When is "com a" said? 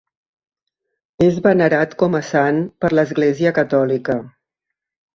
2.01-2.23